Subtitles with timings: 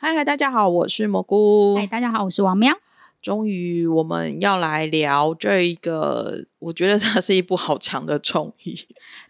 [0.00, 1.74] 嗨嗨，大家好，我是蘑菇。
[1.76, 2.72] 嗨，大家好，我是王喵。
[3.20, 8.78] 终于我们要来聊这一个，我觉得它是一部好长的综艺。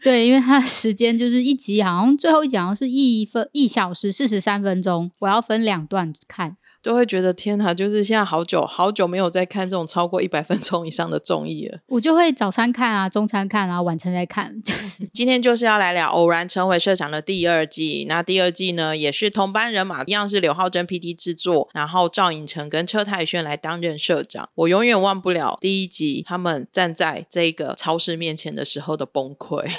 [0.02, 6.58] 对，因为它的时间就是一集，好像最后一集好像是一分一小时四十三分钟，我要分两段看。
[6.88, 11.80] 都会觉得天哪，就是现在好久好久没有在看这种超过一百分钟以上的综艺了。
[11.88, 14.62] 我就会早餐看啊，中餐看啊，晚餐再看。
[14.62, 18.06] 就 是今天就是要来聊《偶然成为社长》的第二季。
[18.08, 24.48] 那第二季呢，也是同班人马，一样是刘浩珍 P.D 制作，然后赵寅成跟车太铉来担任社长。
[24.54, 29.70] 我永远忘不了第一集他们站在这个超市面前的时候的崩溃。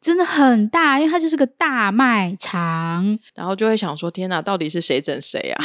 [0.00, 5.64] 真的很大，因为它就是个大卖场，然后就会想说：天哪，到底是谁整谁啊？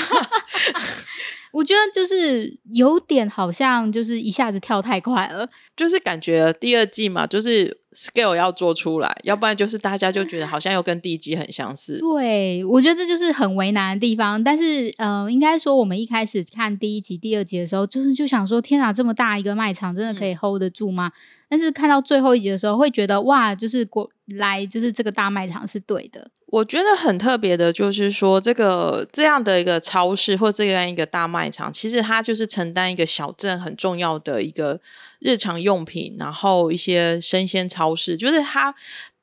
[1.52, 11.98] 我觉得就是有点好像就是一下子跳太快了，就是感觉第二季嘛，就是 scale 要做出来，要不然就是大家就觉得好像又跟第一集很相似。
[12.00, 14.44] 对，我觉得这就是很为难的地方。
[14.44, 21.12] 但是，呃，应该说我们一开始看第一集、第二集的时候，就是就想说：天哪，这么大一个卖场，真的可以 hold 得住吗？
[21.50, 26.30] 但是看到最后一集的时候，会觉得哇，就是过来就是这个大卖场是对的。
[26.50, 34.80] 我觉得很特别的，就是说这个这样的一个超市或这样一个大卖场，其实它就是承担一个小镇很重要的一个
[35.20, 38.74] 日常用品，然后一些生鲜超市，就是它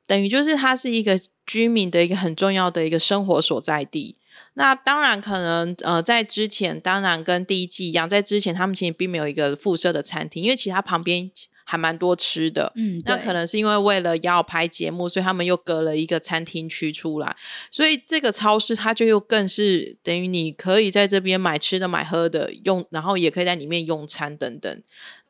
[0.07, 4.17] 等于就是它是一个居民的一个很重要的一个生活所在地。
[4.55, 11.31] 那当然可能呃，在之前当然跟第一季一样，在之前他们其实并没有一个附设的餐厅，因为其他旁边。
[11.67, 17.35] 还蛮多吃的，嗯，那可能是因为为了要拍节目，所以他们又隔了一个餐厅区出来，
[17.71, 24.83] 所以这个超市它就又更是等于你可以在这边买吃的、买喝的，用，然后也可以在里面用餐等等。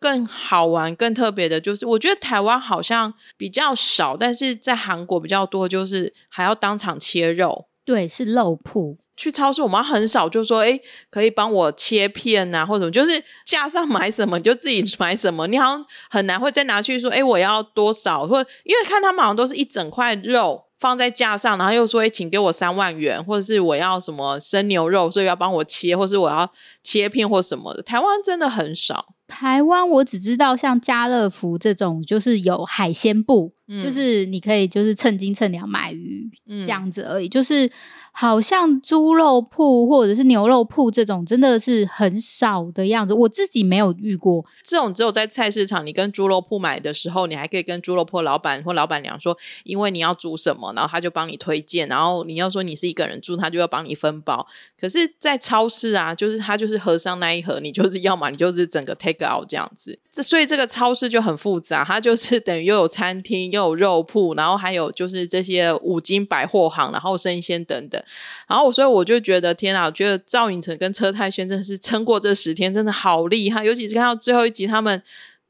[0.05, 7.69] 更好玩、更特别的就是，我觉得台湾好像比较少，但是在韩国比较多，就是还要当场切肉。
[7.87, 8.99] 对，是肉铺。
[9.17, 10.79] 去超市，我们很少就说，哎，
[11.11, 15.47] 可以帮我切片呐，或者什么，就是架上买什么就自己买什么。
[15.47, 18.27] 你好像很难会再拿去说，哎，我要多少？
[18.27, 27.83] 或因为看他们好像都是一整块肉放在架上，然后又说，哎，请给我三万元，或者是我要什么生牛肉，所以要帮我切，或是我要切片或什么的。
[27.83, 29.14] 台湾真的很少。
[29.27, 33.53] 台湾我只知道像家乐福这种，就是有海鲜部，
[33.83, 37.29] 就是你可以就是称斤称两买鱼这样子而已。
[37.29, 37.69] 就是
[38.13, 43.15] 好像猪肉铺或者是牛肉铺这种，真的是很少的样子。
[43.15, 51.89] 我自己没有遇过这种，只有在菜市场，你跟猪肉铺买的时候，你还可以跟猪肉铺老板或老板娘说，因为你要煮什么，然后他就帮你推荐。
[51.89, 54.47] 然后你要说你是一个人住，他就要帮你分包。
[54.79, 59.15] 可是，在超市啊，就是他就是盒上那一盒，你就是要么你就是整个 take。
[59.25, 68.03] out 这样子，这所以这个超市就很复杂，它就是等于又有餐厅，又有肉铺，然后还有就是这些五金百货行，然后生鲜等等。
[68.49, 75.03] 然后所以我就觉得天啊，我觉得赵寅成跟车太铉真的是撑过这十天，真的好厉害，尤其是看到最后一集他们。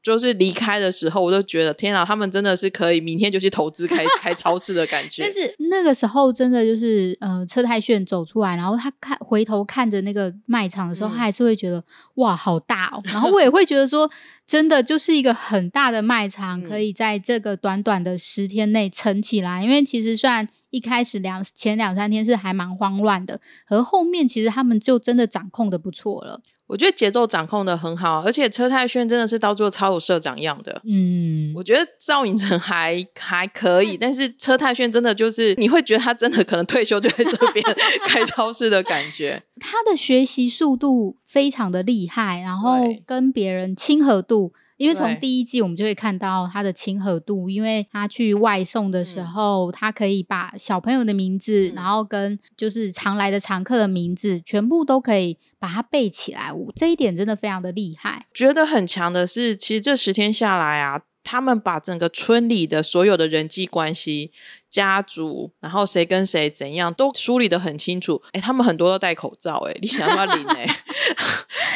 [0.05, 5.23] 就是离开的时候，我都觉得天啊，他们真的是可以明天就去投资开 开超市的感觉。
[5.23, 11.83] 但是那个时候真的就是，呃，车太铉走出来，然后他看回头看着那个卖场的时候，他还是会觉得
[12.17, 13.01] 哇，好大哦。
[13.05, 14.07] 然后我也会觉得说，
[14.47, 19.63] 真的就是一个很大的卖场，可以在这个短短的十天内撑起来。
[19.63, 26.41] 因为其实虽然一开始两前两三天是还蛮慌乱的，而后面其实他们就真的掌控的不错了。
[26.67, 30.81] 我觉得节奏掌控的很好，而且车太铉真的是到最后超有社长样的。
[30.83, 37.63] 嗯，我觉得赵寅成还还可以，但是车太铉真的就是你会觉得他真的可能退休就在这边
[38.07, 39.43] 开超市的感觉。
[39.59, 44.53] 他的学习速度非常的厉害，然后跟别人亲和度。
[44.77, 56.51] 因为从第一季我们就会看到他的亲和度，因为他去外送的时候，他可以把小朋友的名字，然后跟就是常来的常客的名字，全部都可以把它背起来。
[56.73, 58.27] 这一点真的非常的厉害。
[58.33, 64.31] 觉得很强的是，其实这十天下来啊，他们把整个村里的所有的人际关系。
[64.67, 68.21] 家族，然后谁跟谁怎样都梳理的很清楚。
[68.33, 70.67] 哎，他们很多都戴口罩，哎， 你想要领哎？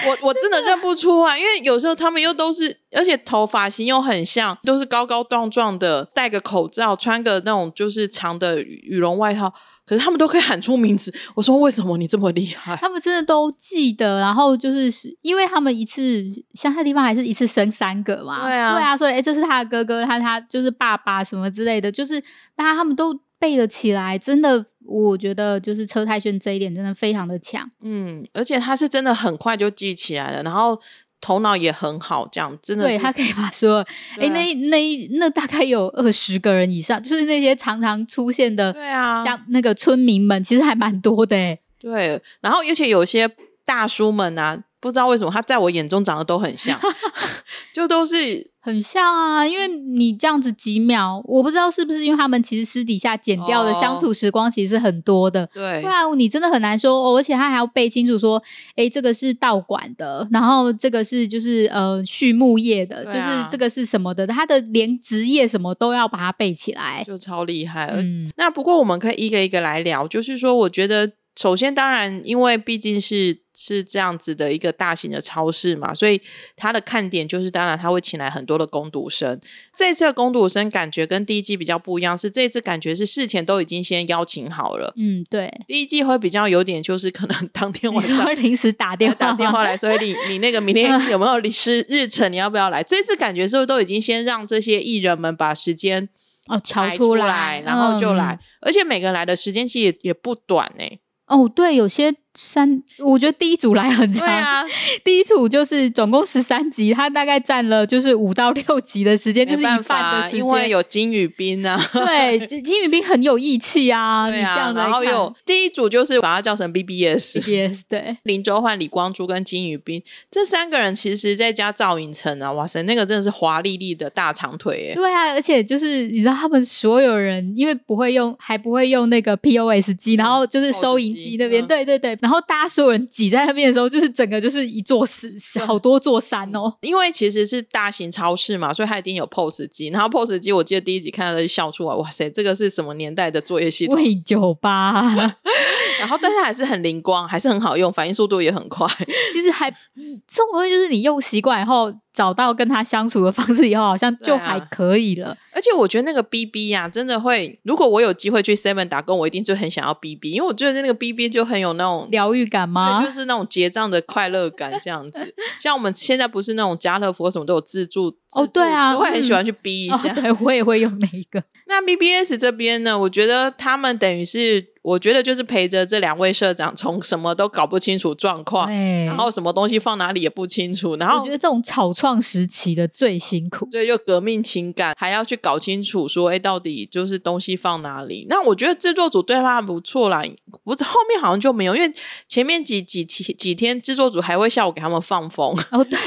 [0.06, 9.54] 我 我真的认不出啊，因为有时候他们又都是，而且头发型又很像，都是高高壮壮的，戴个口罩，穿个那种就是长的羽绒外套。
[9.90, 12.76] 可是他们都可以喊出名字，我说为什么你这么厉害？
[12.76, 14.88] 他们真的都记得，然后就是
[15.24, 22.22] 因为他们一次乡下地方还是一次生三个嘛，对啊，对啊，所以哎，这是他的哥哥，他他就是爸爸什么之类的，就是
[22.56, 30.80] 大家他们都背了起来，真的，我觉得就是车太铉这一点真的非常的强，嗯，而且他是真的很快就记起来了，然后。
[31.22, 33.86] 头脑也很好，这样真的对他可以把说，
[34.18, 41.60] 哎，那那那大概有二十个人以上，就是那些常常出现的，对啊，像那个村民们，其实还蛮多的，哎。
[41.80, 43.30] 对，然后而且有些
[43.64, 46.80] 大叔们啊，不知道为什么他在我眼中长得都很像，
[47.74, 55.82] 就都是很像啊，因为你这样子几秒，我不知道是不是因为他们其实私底下剪掉的相处时光其实是很多的，对。
[55.82, 58.42] 不，然你真的很难说、哦，而且他还要背清楚说，
[58.76, 63.14] 诶，这个是道馆的， 然后这个是就是呃畜牧业的，啊。
[63.14, 67.04] 就是这个是什么的，他的连职业什么都要把它背起来。
[67.06, 67.92] 就超厉害。
[67.94, 76.20] 嗯，那不过我们可以一个一个来聊，就是说，我觉得首先当然，因为毕竟是是这样子的一个大型的超市嘛，所以
[76.58, 79.40] 它的看点就是，当然他会请来很多的工读生。
[79.74, 84.94] 这次的工读生感觉跟第一季比较不一样，是这次感觉是事前都已经先邀请好了。
[84.98, 85.50] 嗯，对。
[85.66, 92.30] 第一季会比较有点，就是可能当天晚上临时打电话打电话来，所以你你那个明天有没有离时日程？
[92.30, 92.84] 你要不要来？
[92.84, 96.10] 这次感觉是不是都已经先让这些艺人们把时间
[96.48, 100.84] 哦，瞧排出来，然后就来，而且每个人来的时间其实也也不短呢、
[101.30, 104.64] 哦，对，有些三，我觉得第一组来很长，对啊，
[105.04, 110.40] 第一组就是总共十三集，他大概占了就是五到六集的时间，就是一半的时间。
[110.40, 120.02] 因为有金宇彬啊，对 金金宇彬很有义气啊，对啊，你这样来然后看有第一组就是把它叫成 BBS，BBS 对， 林周焕、李光洙跟金宇彬
[120.32, 124.96] 这三个人，其实再加赵寅成啊，哇塞，那个真的是华丽丽的大长腿耶！
[124.96, 136.72] 对啊，而且就是你知道他们所有人，因为不会用，还不会用那个 POS 机，然后就是收银机那边，嗯对对对，然后大家所有人挤在那边的时候，就是整个就是一座山，好多座山哦。
[136.82, 139.88] 因为其实是大型超市嘛，所以它一定有 POS 机。
[139.88, 143.96] 然后 POS 机，我记得第一集看到就笑出来，哇塞，这个是什么年代的作业系统？
[143.96, 145.02] 喂酒吧，
[146.00, 148.88] 然后但是还是很灵光，还是很好用，反应速度也很快。
[149.34, 155.38] 其实还这种东西就是你用习惯以后，找到跟他相处的方式以后，好像就还可以了。
[155.54, 162.10] 而且我觉得那个 BB 呀、真的会，如果我有机会去 Seven 打工，我一定就很想要 BB，因为我觉得那个 BB 就很有那种。
[162.12, 163.02] 疗愈感吗，？
[163.06, 165.34] 就是那种结账的快乐感，这样子。
[165.62, 171.42] 像我们现在不是那种家乐福什么都有自助，哦自助对啊都会很喜欢去逼一哦下。，对我也会用那一个。
[171.68, 178.72] 那 BBS 这边呢，我觉得他们等于是，我觉得就是陪着这两位社长，从什么都搞不清楚状况，
[179.06, 183.68] 然后什么东西放哪里也不清楚，然后我觉得这种草创时期的最辛苦。
[183.70, 188.26] 对，又革命情感，还要去搞清楚说，哎，到底就是东西放哪里？
[188.30, 190.24] 那我觉得制作组对他不错啦，
[190.64, 191.94] 不是后面好像就没有，因为
[192.28, 196.00] 前面几几几几天制作组还会下午给他们放风，哦，对，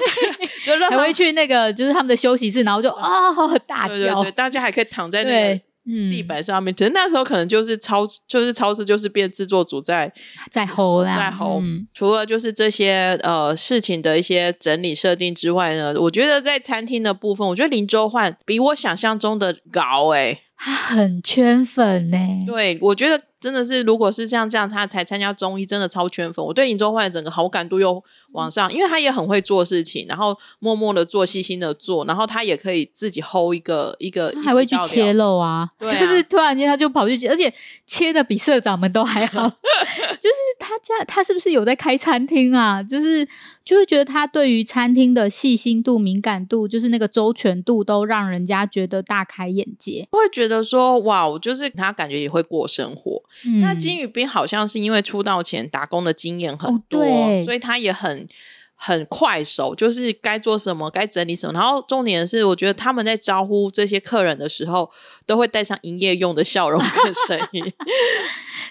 [0.64, 5.71] 就还会去那个就是他们的休息室，然后就哦大叫，对对对，大家还可以躺在那对个。
[5.84, 10.12] 嗯，地板上面，可是那时候可能就是超，就是超市，就是变制作组在
[10.50, 11.58] 在吼啦，在吼。
[11.60, 22.18] 嗯除了就是这些呃事情的一些整理设定之外呢，我觉得在餐厅的部分，我觉得林周焕比我想象中的高诶、他很圈粉呢。
[22.46, 26.44] 对，我觉得真的是，如果是像这样，他才参加综艺，真的超圈粉。
[26.44, 35.24] 我对林周焕整个好感度又往上，因为他也很会做事情，然后默默的做，细心的做，然后他也可以自己 hold 一个一个，他还会去切了。
[35.24, 37.52] 肉啊就是突然间他就跑去切，而且
[37.86, 39.48] 切的比社长们都还好。
[40.22, 42.80] 就是他家他是不是有在开餐厅啊？
[42.80, 43.26] 就是
[43.64, 50.06] 就会觉得他对于餐厅的细心度、敏感度，就是那个周全度，都让人家觉得大开眼界。
[50.12, 53.22] 会觉得说，哇，我就是他感觉也会过生活。
[53.44, 58.28] 嗯，那金宇彬好像是因为出道前打工的经验很哦多，对所以他也很
[58.74, 61.52] 很快手，就是该做什么该整理什么。
[61.52, 64.90] 然后重点是，我觉得他们在招呼这些客人的时候，
[65.26, 67.64] 都会带上营业用的笑容跟声音。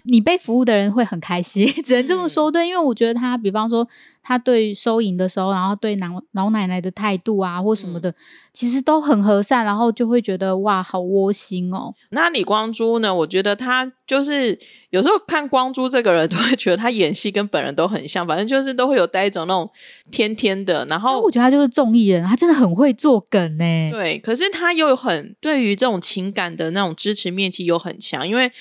[0.03, 2.51] 你被服务的人会很开心， 只能这么嗯说。
[2.51, 3.88] 对，因为我觉得他，比方说
[4.24, 8.15] 他对收银的时候，然后对老老奶奶的态度啊，或什么嗯的，
[8.53, 11.93] 其实都很和善，然后就会觉得哇，好窝心哦。
[12.10, 13.13] 那李光洙呢？
[13.13, 14.58] 我觉得他就是
[14.89, 19.70] 有时候看光洙这个人，都会觉得他演戏跟本人都很像，反正就是都会有带一种那种
[20.12, 23.91] 天天的，然后我觉得他就是综艺人，他真的很会做梗呢。
[23.91, 28.51] 对，可是他又很对于这种情感的那种支持面其实又很强，因为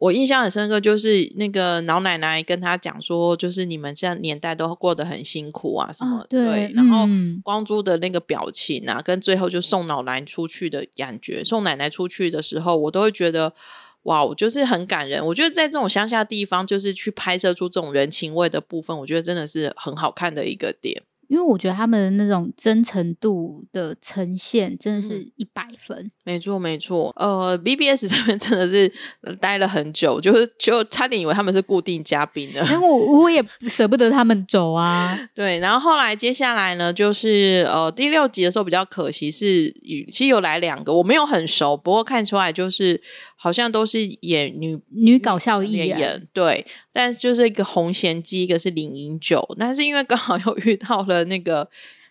[0.00, 13.54] 我印象很深刻，就是那个老奶奶跟他讲说，就是你们这样年代都过得很辛苦啊，什么、哦对然后嗯光洙的那个表情啊，跟最后就送老奶出去的感觉，送奶奶出去的时候，我都会觉得。
[14.04, 15.22] 哇，我就是很感人。
[15.26, 21.02] 我觉得在这种乡下地方，就是去拍摄出这种人情味的部分，我觉得真的是很好看的一个点。
[21.30, 26.10] 因为我觉得他们的那种真诚度的呈现真的是一百分。
[26.24, 27.12] 没错，没错。
[27.14, 28.92] 呃，BBS 这边真的是
[29.40, 32.66] 待了很久，就是就差点以为他们是固定嘉宾的。
[32.80, 35.16] 我我也舍不得他们走啊。
[35.32, 39.70] 对，然后后来接下来呢，就是呃第六集的时候比较可惜是，
[40.10, 43.00] 其实有来两个，我没有很熟，不过看出来就是
[43.36, 46.26] 好像都是演女女搞笑艺人。
[46.32, 51.68] 对，但是就是一个红贤姬，一个是林饮酒，但是因为刚好又遇到了那个。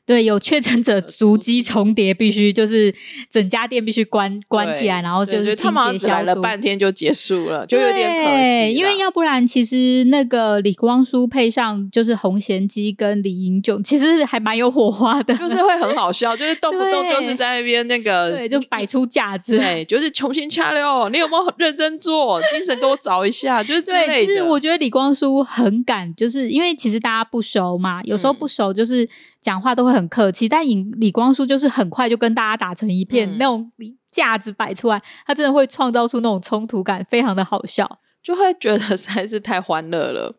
[0.09, 2.91] 对，有确诊者足迹重叠，必须就是
[3.29, 6.07] 整家店必须关关起来，然后就是清洁消毒。
[6.07, 8.73] 来了半天就结束了，就有点可惜。
[8.73, 21.07] 因为要不然，其实那个李光洙配上就是洪贤基跟李英炯，其实还蛮有火花的，就是会很好笑，就是动不动就是在那边那个，对，就摆出架子，对，就是重新掐溜。
[21.09, 22.41] 你有没有认真做？
[22.51, 24.25] 精神给我找一下，就是之类的。
[24.25, 29.07] 其实我觉得李光洙很敢，就是因为其实大家不熟嘛，有时候不熟就是
[29.39, 29.98] 讲话都会很。
[29.99, 33.69] 很客气，但尹李光洙就是很快就跟大家打成一片，那种
[34.09, 40.35] 架子摆出来，他真的会创造出那种冲突感，非常的好笑，就会觉得实在是太欢乐了。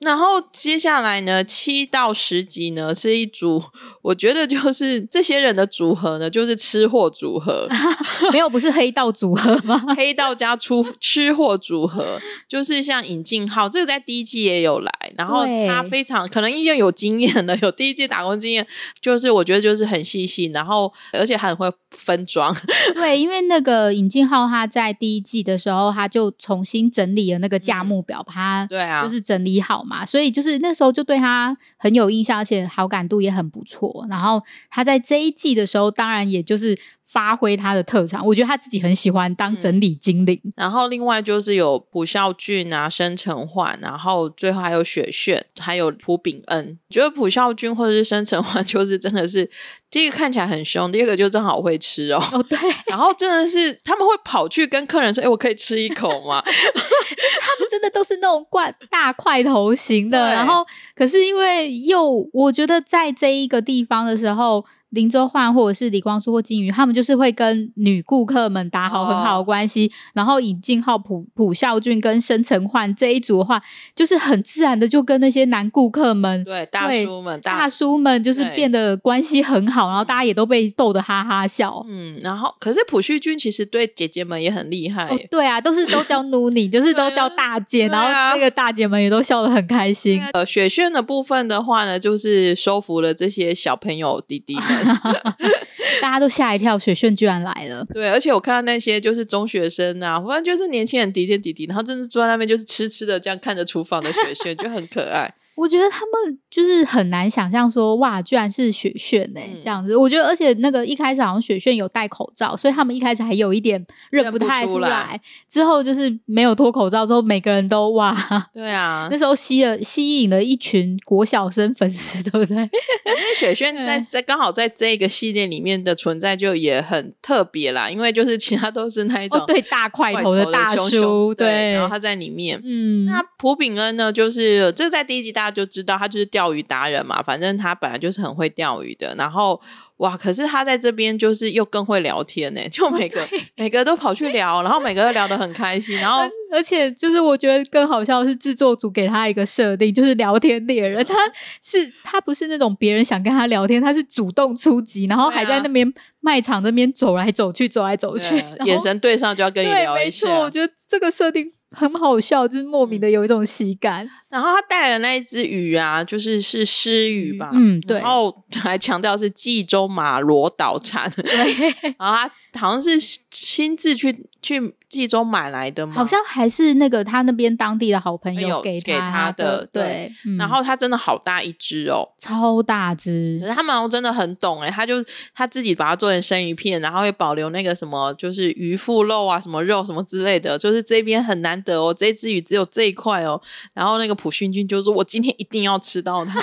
[0.00, 3.62] 然后接下来呢，七到十集呢是一组，
[4.00, 7.68] 我觉得就是这些人的组合呢，就是吃货组合，
[8.32, 9.78] 没有不是黑道组合吗？
[9.94, 18.66] 黑道加出吃货组合，就是像尹静浩，这个在第一季也有来，然后他非常可能已经有经验了，有第一季打工经验，
[19.02, 22.56] 就是我觉得就是很细心，然后而且很会分装。
[22.96, 29.84] 对，因为那个尹静浩他在第一季的时候，他就重新整理了那个价目表，把它对啊，就是整理好。
[29.89, 34.06] 嘛，所以就是那时候就对他很有印象，而且好感度也很不错。
[34.08, 36.78] 然后他在这一季的时候，当然也就是。
[37.10, 40.40] 发挥他的特长，我觉得他自己很喜欢当整理精灵。
[40.54, 46.78] 然后另外就是有朴孝俊啊、申成焕，然后最后还有雪炫，还有朴炳恩。
[46.88, 49.50] 觉得朴孝俊或者是申成焕， 就是真的是
[49.90, 52.22] 第一个看起来很凶，第二个就正好会吃哦。
[52.30, 52.56] 哦，对。
[52.86, 56.40] 然后真的是他们会跑去跟客人说：“哎，我可以吃一口吗？”
[57.90, 60.30] 都是那种怪大块头型的。
[60.32, 64.64] 然后可是因为又我觉得在这一个地方的时候。
[64.90, 73.62] 林周焕或者是李光洙或金鱼，他们就是会跟女顾客们打好很好的关系，然后尹静浩、朴朴孝俊跟申成焕这一组的话，
[73.94, 81.86] 就是很自然的就跟那些男顾客们，对大叔们、大叔们就是变得关系很好，然后大家也都被逗得哈哈笑。
[81.88, 90.20] 嗯，然后可是朴叙俊其实对姐姐们也很厉害，对啊，都是都叫努尼，就是都叫大姐，然后那个大姐们也都笑得很开心。
[90.32, 94.79] 呃，雪炫的部分的话呢，就是收服了这些小朋友弟弟们。
[96.00, 97.84] 大家都吓一跳，雪炫居然来了。
[97.92, 105.32] 对，而且我看到那些就是中学生啊，反正就是年轻人，弟弟弟弟，然后真的坐在那边就是痴痴的这样看着厨房的雪炫，就很可爱。
[105.60, 109.94] 我觉得他们就是很难想象说哇，居然是雪炫呢这样子。
[109.94, 115.20] 我觉得，而且那个一开始好像雪炫有戴口罩，所以他们一开始还有一点认不太出来。
[115.50, 118.16] 之后就是没有脱口罩之后，每个人都哇，
[118.54, 122.56] 对啊，那时候吸了吸引了一群国小生粉丝， 对不对？
[123.04, 135.49] 可是雪炫在在刚好在这个系列里面的存在就也很特别啦，因为就是其他都是那一种对大块头的大叔，对，然后他在里面，嗯，那朴炳恩呢，就是这在第一集大。
[135.50, 139.60] 就知道他就是钓鱼达人嘛，反正他本来就是很会钓鱼的，然后。
[140.00, 140.16] 哇！
[140.16, 143.20] 可是他在这边就是又更会聊天呢， 就每个
[143.56, 151.14] 每个都跑去聊，然后每个都聊得很开心，然后 而且就是我觉得更好笑的是制作组给他一个设定，就是聊天猎人，他
[151.62, 160.26] 是他不是那种别人想跟他聊天，他是主动出击，然后还在那边卖场那边走来走去，走来走去，眼神对上就要跟你聊一下。
[160.26, 164.08] 没错，我觉得这个设定很好笑，就是莫名的有一种喜感。
[164.28, 167.50] 然后他带的那一只鱼啊，就是是狮鱼吧？
[167.52, 167.98] 嗯，对。
[167.98, 169.86] 然后还强调是冀州。
[169.86, 171.10] 马罗岛产，
[171.98, 172.98] 然后他好像是
[173.30, 175.94] 亲自去去冀州买来的吗？
[175.94, 179.64] 好像还是那个他那边当地的好朋友给给他的。
[179.72, 183.38] 对，然后他真的好大一只哦，超大只。
[183.40, 184.96] 可是他们真的很懂哎，他就
[185.32, 193.40] 他自己把它做成生鱼片，然后会保留那个什么，就是鱼腹肉啊，什么肉什么之类的，就是这边很难得哦，这只鱼只有这一块哦。
[193.72, 196.40] 然后那个普勋君就说：“我今天一定要吃到它。”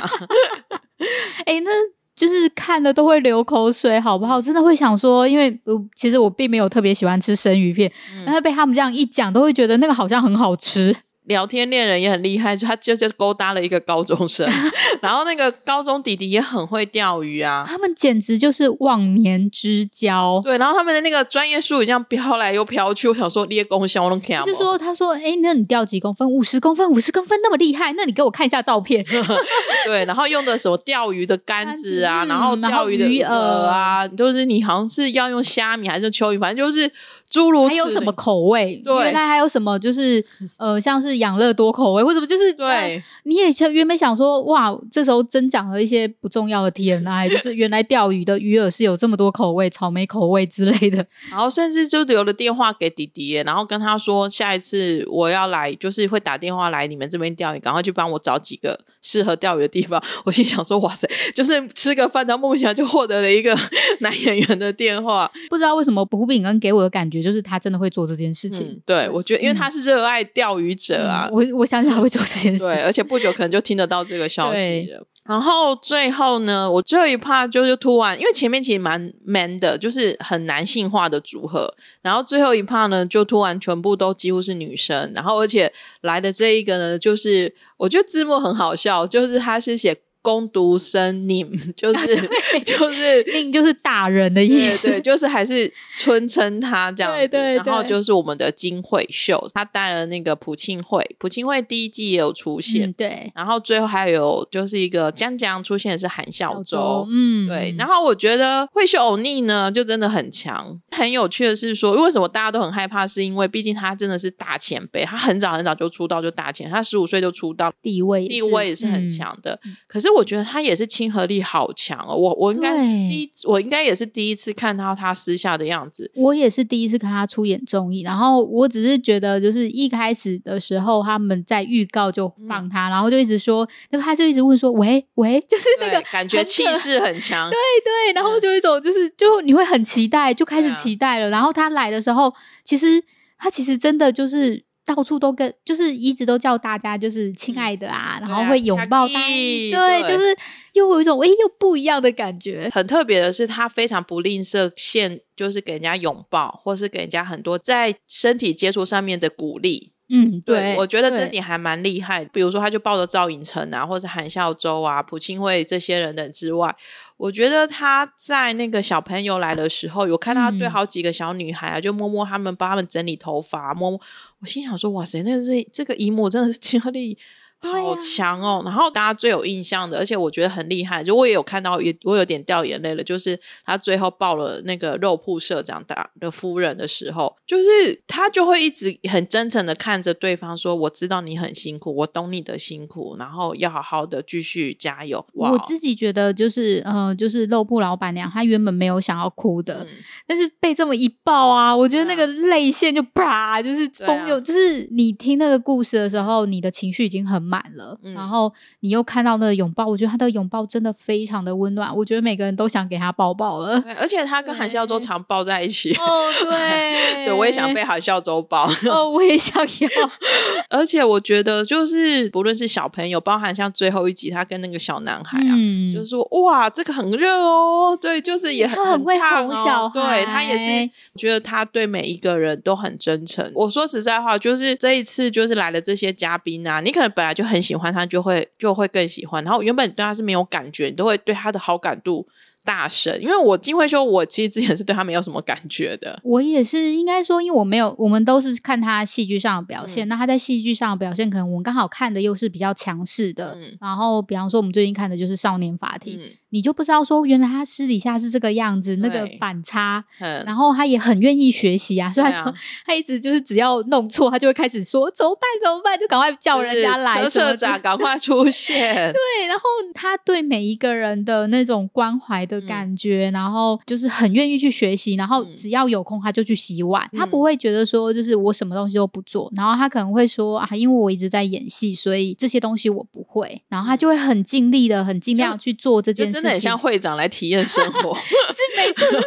[1.46, 1.97] 哎，那。
[2.18, 4.42] 就是看了都会流口水，好不好？
[4.42, 5.58] 真的会想说，因为
[5.96, 7.90] 其实我并没有特别喜欢吃生鱼片，
[8.26, 10.94] 但是被他们这样一讲，都会觉得那个好像很好吃。
[11.28, 14.46] 聊天恋人也很厉害， 就他就就勾搭了一个高中生，
[15.02, 17.66] 然后那个高中弟弟也很会钓鱼啊。
[17.68, 20.42] 他们简直就是忘年之交。
[20.44, 24.44] 对，然后他们的那个专业术语这样飘来又飘去，我想说猎公香我都看。
[24.44, 26.30] 就是说，他说：“哎，那你钓几公分？
[26.30, 27.94] 五十公分，五十公分那么厉害？
[27.98, 29.04] 那你给我看一下照片。
[29.86, 36.90] 对，然后用的什么钓鱼的杆子啊，嗯然后钓鱼的鱼饵饵啊，就是你好像是要用虾米还是蚯蚓，反正就是
[37.30, 37.70] 诸如此。
[37.70, 38.82] 还有什么口味？
[38.84, 39.78] 对原来还有什么？
[39.78, 40.24] 就是
[40.58, 42.26] 呃，像是养乐多口味，为什么？
[42.28, 51.06] 就是呃对，你也想原本想说，哇，这时候增长了一些不重要的 TNI， 就是原来钓鱼的鱼饵是有这么多口味，草莓口味之类的。
[51.30, 60.04] 然后甚至就留了电话给弟弟耶，然后跟他说下一次我要来，就是会打电话来你们这边钓鱼，赶快去帮我找几个适合钓鱼的地方。
[60.26, 63.58] 我心想说，哇塞，就是吃个饭，然后莫名其妙就获得了一个
[64.02, 65.32] 男演员的电话。
[65.50, 68.68] 不知道为什么胡炳恩给我的感觉就是他真的会做这件事情。
[68.68, 72.66] 嗯，对，我觉得因为他是热爱钓鱼者啊，嗯我我相信他会做这件事。
[72.66, 74.62] 对，而且不久可能就听得到这个消息
[74.92, 75.08] 了。
[75.28, 89.96] 然后最后呢，我最后一趴就是突然，因为前面其实蛮 man 的，就是很男性化的组合，然后最后一趴呢，就突然全部都几乎是女生，然后而且来的这一个呢，就是我觉得字幕很好笑，就是他是写
[90.28, 91.42] 攻读生你
[91.74, 92.30] 就是
[92.66, 94.90] 就是令就是大人的意思。
[94.90, 97.18] 对对，就是还是尊称他这样子。
[97.20, 102.90] 对对然后就是我们的金惠秀，他带了那个普庆会，普庆会第一季也有出现。
[102.90, 107.74] 嗯，对，然后最后还有就是一个江江出现的是韩孝周，嗯，对。
[107.78, 110.78] 然后我觉得惠秀欧尼呢，就真的很强。
[110.92, 113.08] 很有趣的是说，为什么大家都很害怕？
[113.08, 119.58] 是因为毕竟他真的是大前辈，他很早很早就出道就大前，他十五岁就出道，地位地位也是很嗯强的。
[119.88, 122.16] 可是我觉得他也是亲和力好强哦。
[122.16, 126.12] 我我应该是第一，我应该也是第一次看到他私下的样子。
[126.16, 141.30] 我也是第一次看他出演综艺，然后我只是觉得，就是一开始的时候他们在预告就放他，然后就一直说，那他就一直问说，喂喂， 就是那个感觉气势很强， 对对，然后就一种就是就你会很期待，就开始期待了。
[141.30, 142.34] 然后他来的时候，
[142.66, 143.04] 其实
[143.38, 144.67] 他其实真的就是。
[144.88, 150.36] 到处都跟，就是一直都叫大家就是亲爱的啊，然后会拥抱大家对就是
[150.74, 152.70] 又有一种哎又不一样的感觉。
[152.74, 159.92] 很特别的是，他非常不吝啬现，就是给人家拥抱，或是给人家很多在身体接触上面的鼓励。
[160.10, 162.24] 嗯，对，我觉得这点还蛮厉害。
[162.26, 166.74] 比如说，他就抱着赵寅成啊，或者韩孝周啊、朴信惠这些人等之外，
[167.18, 174.00] 我觉得他在那个小朋友来的时候，有看到他对嗯好几个小女孩啊，就摸摸他们，帮他们整理头发，摸摸。
[174.40, 177.18] 我心想说，哇塞，那这这个姨母真的是 亲和力。
[177.60, 178.62] 好强哦！
[178.64, 183.04] 然后大家最有印象的，而且我觉得很厉害，就我也有看到，也我有点掉眼泪了。
[183.04, 199.88] 就是他最后抱了那个肉铺社长的的夫人的时候，就是他就会一直很真诚的看着对方说：“我知道你很辛苦，我懂你的辛苦，然后要好好的继续加油。”哇，我自己觉得就是呃，就是肉铺老板娘，她原本没有想要哭的，嗯
[200.28, 213.80] 但是被这么一抱啊，我觉得那个泪腺就啪，就是对啊蜂涌，就是你听那个故事的时候，你的情绪已经很满了，嗯然后你又看到那个拥抱，我觉得他的拥抱真的非常的温暖，我觉得每个人都想给他抱抱了。
[213.82, 215.94] 对而且他跟韩孝周常抱在一起。
[215.96, 218.70] 哦， 对，对，我也想被韩孝周抱。
[218.90, 220.12] 哦，我也想要。
[220.70, 233.50] 而且我觉得，就是不论是小朋友，包含像最后一集他跟那个小男孩啊，嗯，就是说哇，这个很热哦，对，就是也他很会烫哦哄小对他也孩是觉得他对每一个人都很真诚。
[233.54, 239.44] 我说实在话，就是这一次就是来了这些嘉宾啊，你可能本来就很喜欢他，就会就会更喜欢。
[239.44, 242.28] 然后原本你对他是没有感觉，你都会对他的好感度
[242.66, 243.16] 大升。
[243.22, 246.20] 因为我金惠秀，我其实之前是对他没有什么感觉的。
[246.24, 250.08] 我也是，应该说，因为我没有，我们都是看他戏剧上的表现。
[250.08, 253.56] 嗯那他在戏剧上的表现，可能我们刚好看的又是比较强势的。
[253.56, 260.04] 嗯然后，比方说我们最近看的就是《少年法庭》嗯，你就不知道说原来他私底下是这个样子，那个反差。
[260.46, 262.54] 然后他也很愿意学习啊，所以他说、
[262.86, 269.12] 他一直就是只要弄错，他就会开始说怎么办怎么办，就赶快叫人家来社长赶 快出现。
[269.12, 289.26] 对，然后他对每一个人的那种关怀的感觉，然后就是很愿意去学习，然后嗯只要有空他就去洗碗，他嗯不会觉得说就是我什么东西都不做，然后他可能会说啊，因为我一直在演戏，所以这些东西我不会，然后他就会很尽力的、很尽量去做这件事情，真的很像会长来体验生活， 是没错，就是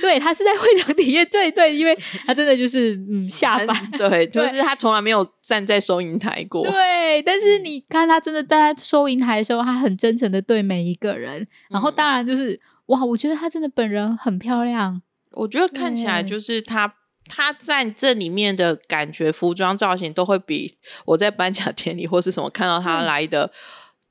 [0.00, 3.90] 对他是在会长体验，对对，因为他真的就是嗯下很凡。
[3.98, 6.66] 对，就是他从来没有站在收银台过。
[6.70, 7.64] 对，但是嗯。
[7.64, 11.94] 你看他真的在收银台的时候，他很真诚的对每一个人，然后嗯。
[11.94, 16.94] 当然就是哇，我觉得他真的本人很漂亮，我觉得看起来就是他
[17.28, 23.52] 他在这里面的感觉，服装造型都会比我在颁奖典礼或是什么看到他来的。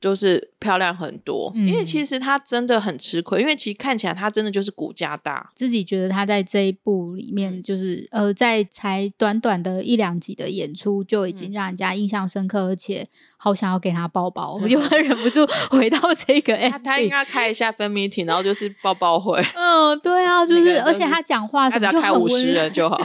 [0.02, 5.52] 就是漂亮很多，因为其实他真的很吃亏，因为其实看起来他真的就是骨架大。
[5.56, 16.56] 自己觉得他在这一部里面，就是呃，在才短短的一两集的演出，就已经让人家印象深刻，而且好想要给他抱抱， 我就会忍不住 回到这个。
[16.70, 19.38] 他他应该开一下分 meeting，然后就是抱抱会。
[19.56, 22.98] 嗯，对啊，就是而且他讲话什么就很温柔就好，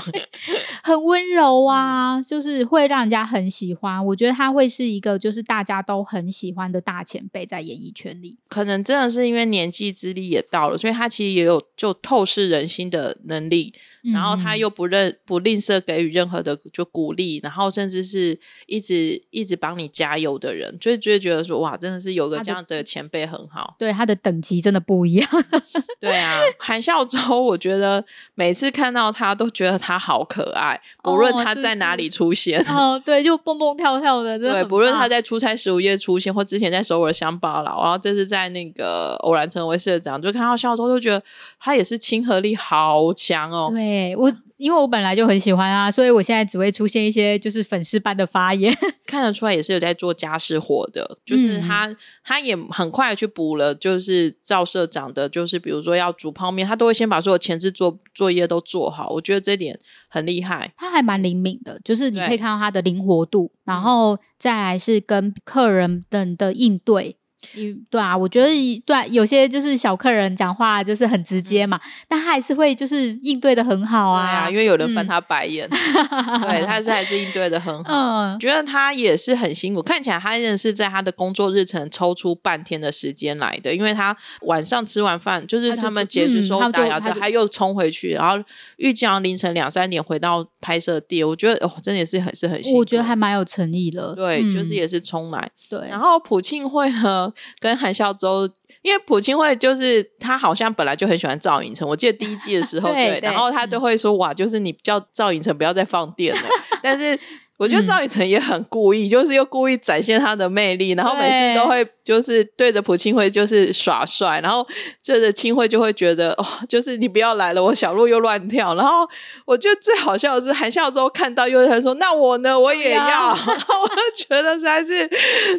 [0.84, 4.04] 很温柔啊，就是会让人家很喜欢。
[4.06, 6.83] 我觉得他会是一个就是大家都很喜欢的。
[6.84, 13.72] 大前辈在演艺圈里，可能真的是因为年纪之力也到了，所以他其实也有就透视人心的能力。
[14.12, 23.76] 然后他又不认不吝啬给予任何的就鼓励，然后甚至是一直一直帮你加油的人，就就会觉得说哇，真的是有个这样的前辈很好。
[23.78, 25.28] 对他的等级真的不一样。
[25.98, 32.60] 对啊，韩孝周，我觉得每次看到他都觉得他好可爱，不论他在哪里出现。
[32.68, 34.38] 哦，对，就蹦蹦跳跳的。
[34.38, 41.22] 对，不论他在出差十五夜出现，或之前在首尔乡巴佬，然后这次在那个偶然成为社长，就看到孝周就觉得
[41.58, 43.70] 他也是亲和力好强哦。
[43.72, 43.93] 对。
[43.94, 48.74] 对我，因为我本来就很喜欢啊，所以我现在只会出现一些就是粉丝般的发言，
[49.06, 59.78] 看得出来也是有在做家事活的，就是他他也很快去补了，就是赵社长的，就是比如说要煮泡面，他都会先把所有前置作作业都做好，我觉得这点
[60.08, 60.72] 很厉害。
[60.76, 67.16] 他还蛮灵敏的，就是你可以看到他的灵活度，然后再来是跟客人等的应对。
[67.56, 68.48] 嗯，对啊，我觉得
[68.86, 77.92] 对有些就是小客人讲话就是很直接嘛，但他还是会就是应对的很好啊，因为有人翻他白眼， 对，他是还是应对的很好。
[77.92, 88.42] 嗯，觉得他也是很辛苦，看起来他真的是在他的工作日程抽出半天的时间来的，因为他晚上吃完饭就是他们结束时候打烊之后，他又冲回去，然后
[88.76, 91.22] 预计要凌晨两三点回到拍摄地。
[91.22, 94.14] 我觉得哦，真的也是很是很辛苦，我觉得还蛮有诚意的。
[94.14, 95.50] 对，就是也是冲来。
[95.68, 97.32] 对，然后普庆会呢？
[97.58, 98.48] 跟韩孝周，
[98.82, 106.42] 因为朴槿惠就是他好像本来就很喜欢赵寅成，我记得第一季的时候， 对，然后他就会说哇，就是你叫赵寅成不要再放电了，
[106.82, 107.18] 但是。
[107.64, 114.66] 我觉得赵雨辰也很故意， 就是又故意展现他的魅力，然后每次都会就是对着朴庆惠就是耍帅，然后
[115.02, 118.74] 就是庆惠就会觉得哦，就是你不要来了，我小鹿又乱跳。
[118.74, 119.08] 然后
[119.46, 122.58] 我觉得最好笑的是韩孝周看到又他说那我呢？
[122.60, 125.08] 我也要， 然后我就觉得实在是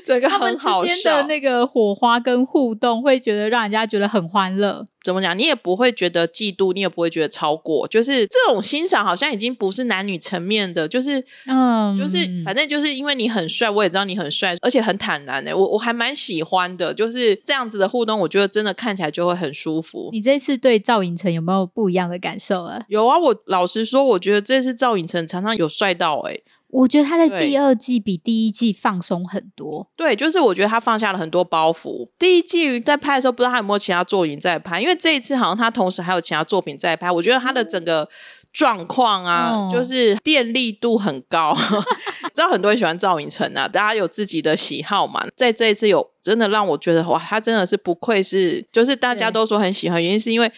[0.05, 1.17] 整个很好笑。
[1.17, 4.85] 的那个火花跟互动，会觉得让人家觉得很欢乐。
[5.05, 5.37] 怎么讲？
[5.37, 20.09] 你也不会觉得嫉妒，你也不会觉得超过，就是这种欣赏好像已经不是男女层面的，就是嗯，就是反正就是因为你很帅，我也知道你很帅，而且很坦然哎，我我还蛮喜欢的，就是这样子的互动，我觉得真的看起来就会很舒服。
[20.11, 22.81] 你这次对赵寅成有没有不一样的感受啊？
[22.87, 26.39] 有啊，我老实说，我觉得这次赵寅成常常有帅到哎。
[26.75, 29.87] 我觉得他在第二季比第一季放松很多。
[29.95, 32.09] 对，就是我觉得他放下了很多包袱。
[32.19, 37.09] 第一季在拍的时候，不知道他有没有其他作品在拍，因为这一次好像他同时还有其他作品在拍。
[37.09, 38.09] 我觉得他的整个
[38.51, 41.55] 状况啊，就是电力度很高。
[42.35, 45.25] 知道很多人喜欢赵寅成啊，大家有自己的喜好嘛。
[45.37, 50.51] 在这一次有真的让我觉得哇，他真的是不愧是，就是大家都说很喜欢，原因是因为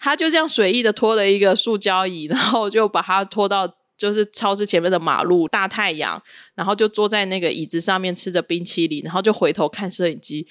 [0.00, 3.76] 他就这样随意的拖了一个塑胶椅，然后就把它拖到。
[4.00, 6.20] 就是超市前面的马路，大太阳，
[6.54, 10.46] 然后就坐在那个椅子上面吃着冰淇淋，然后就回头看摄影机，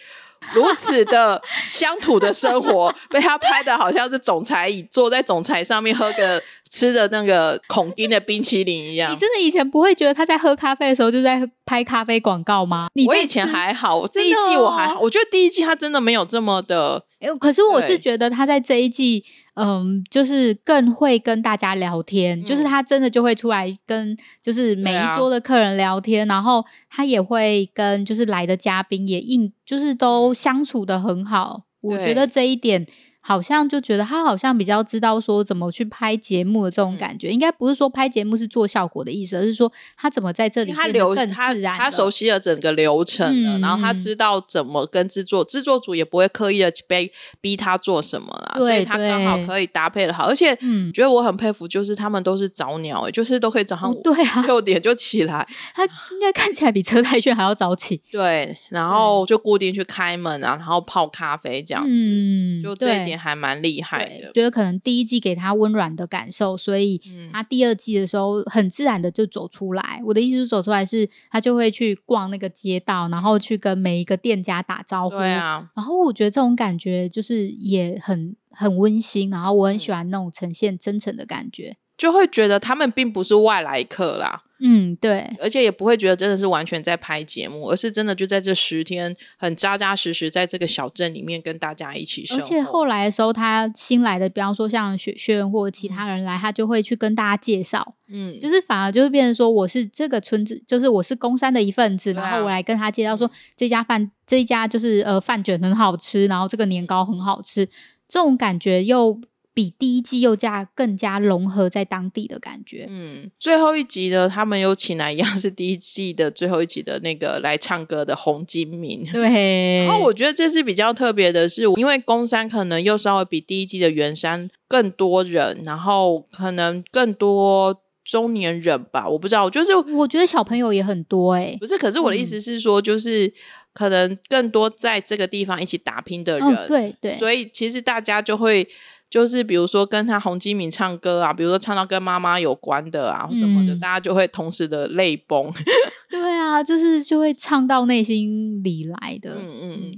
[0.53, 6.39] 如此的 乡土的生活，被他拍的好像是总裁椅，坐在总裁上面喝个。
[6.69, 12.87] 吃的那个孔丁的冰淇淋一样，你真的以前不会觉得他在喝咖啡的时候就在拍咖啡广告吗？
[13.07, 17.05] 我以前还好，第一季我还好，我觉得第一季他真的没有这么的。
[17.39, 32.85] 可是我是觉得他在这一季，嗯，就是更会跟大家聊天，就是他真的就会出来跟就是每一桌的客人聊天，然后他也会跟就是来的嘉宾也应就是都相处的很好，我觉得这一点。
[33.29, 54.41] 好像就觉得他好像比较知道说怎么去拍节目的这种感觉，应该不是说拍节目是做效果的意思，而是说他怎么在这里他流更自然，他熟悉了整个流程了，然后他知道怎么跟制作，制作组也不会刻意的被逼他做什么啦，所以他刚好可以搭配的好，而且嗯，觉得我很佩服，就是他们都是早鸟，哎，就是都可以早上对啊。
[54.47, 63.18] 六点就起来， 他应该看起来比车太炫还要早起，对，然后就固定去开门啊，然后泡咖啡这样子，嗯，就这一点。
[63.19, 66.99] 还蛮厉害的，觉得可能第一季给他温暖的感受，所以
[67.33, 70.01] 他第二季的时候很自然的就走出来。
[70.05, 75.17] 我的意思是走出来是，他就会去逛那个街道，然后去跟每一个店家打招呼。
[75.17, 81.77] 对啊，然后我觉得这种感觉就是也很很温馨，然后我很喜欢那种呈现真诚的感觉。
[81.99, 84.43] 就会觉得他们并不是外来客啦。
[84.61, 92.43] 嗯，对，而且也不会觉得真的是完全在拍节目，而是真的就在这十天很扎扎实实在这个小镇里面跟大家一起生活。
[92.43, 107.65] 而且后来的时候，他新来的，比方说像雪轩或其他人来，他就会去跟大家介绍，嗯，就是反而就会变成说，我是这个村子，就是我是公山的一份子，然后我来跟他介绍说这家饭这一家就是呃饭卷很好吃，然后这个年糕很好吃，
[108.09, 109.17] 这种感觉又
[109.51, 112.85] 比第一季又加更加融合在当地的感觉。
[112.89, 119.03] 嗯，最后一集呢，他们有请来一样是第一季的最后一集的那个来唱歌的洪金明。
[119.11, 131.77] 对，然后我觉得这是比较特别的是，因为宫山可能又稍微比第一季的原山更多人，然后可能更多中年人吧，我不知道，就是我觉得小朋友也很多哎、不是？
[131.77, 133.33] 可是我的意思是说，就是
[133.73, 138.65] 可能更多在这个地方一起打拼的人，嗯，对对，所以其实大家就会。
[139.09, 145.51] 就是比如说跟他洪基敏唱歌啊，比如说唱到跟妈妈有关的啊什么的，嗯大家就会同时的泪崩。
[146.09, 149.35] 对啊，就是就会唱到内心里来的。
[149.35, 149.91] 嗯嗯嗯，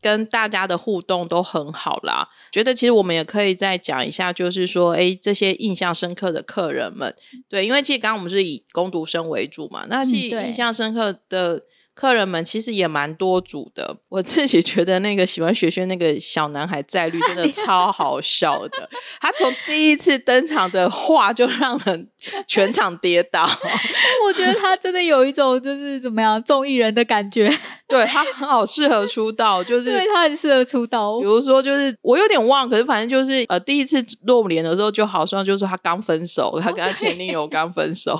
[0.00, 2.28] 跟大家的互动都很好啦。
[2.50, 7.14] 觉得其实我们也可以再讲一下，就是说，哎，这些印象深刻的客人们，
[7.48, 11.62] 对，因为其实刚刚我们是以攻读生为主嘛，那其实印象深刻的。
[11.94, 22.10] 客人们其实也蛮多组的， 我自己觉得那个喜欢学轩那个小男孩在绿真的超好笑的，他从第一次登场的话就让人
[22.46, 23.44] 全场跌倒，
[24.26, 27.50] 我觉得他真的有一种就是怎么样综艺人的感觉，
[27.88, 31.26] 对他很好适合出道，就是对他很适合出道比。
[31.26, 38.18] 如说，就是我有点忘，可是反正就是呃，第一次露脸的时候，就好像就是他刚分手，他跟他前女友刚分手。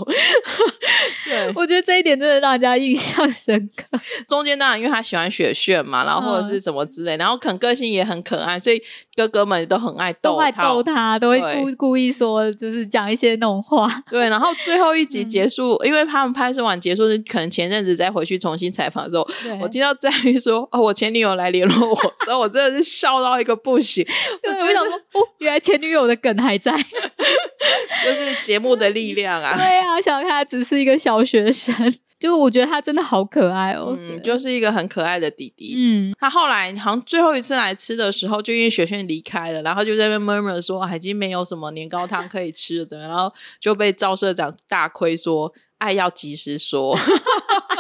[1.27, 3.99] 对，我觉得这一点真的让人家印象深刻。
[4.29, 8.81] 中间当然因为他喜欢雪炫嘛，然后或者是什么之类，然后可能个性也很可爱，所以
[9.17, 10.63] 哥哥们都很爱逗他。
[10.63, 13.89] 逗他，都会故故意说，就是讲一些那种话。
[14.11, 19.27] 对，然后最后一嗯集结束，因为他们拍摄完结束是可能前阵子再回去重新采访的时候，
[19.61, 24.07] 我听到在于说哦，我前女友来联络我，所以我真的是笑到一个不行。
[24.47, 26.73] 我觉得我想说，哦，原来前女友的梗还在。
[28.05, 29.55] 就是节目的力量啊。
[29.57, 31.75] 对啊，想想看，他只是一个小学生，
[32.25, 33.95] 就我觉得他真的好可爱哦。
[33.99, 35.75] 嗯，就是一个很可爱的弟弟。
[35.77, 43.11] 嗯，他后来好像最后一次来吃的时候，就因为雪轩离开了，然后就在那边 murmur 说、啊、已经没有什么年糕汤可以吃了，怎么样？
[43.13, 46.97] 然后就被赵社长大亏说爱要及时说，